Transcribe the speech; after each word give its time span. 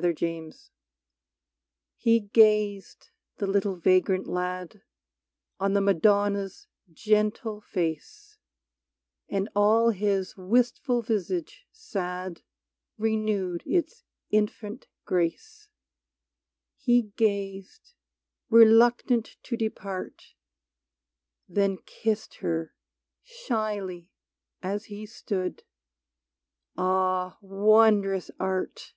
46 0.00 0.20
MADONNA 0.22 0.52
T 0.52 0.60
Te 1.98 2.20
gazed, 2.28 3.10
the 3.38 3.48
little 3.48 3.74
vagrant 3.74 4.28
lad, 4.28 4.82
On 5.58 5.72
the 5.72 5.80
Madonna's 5.80 6.68
gentle 6.92 7.60
face; 7.60 8.38
And 9.28 9.48
all 9.56 9.90
his 9.90 10.36
wistful 10.36 11.02
visage 11.02 11.66
sad 11.72 12.42
Renewed 12.96 13.64
its 13.66 14.04
infant 14.30 14.86
grace: 15.04 15.68
He 16.76 17.10
gazed, 17.16 17.94
reluctant 18.50 19.34
to 19.42 19.56
depart, 19.56 20.36
Then 21.48 21.76
kissed 21.86 22.36
her, 22.36 22.72
shyly, 23.24 24.12
as 24.62 24.84
he 24.84 25.06
stood 25.06 25.64
Ah, 26.76 27.36
wondrous 27.42 28.30
Art 28.38 28.94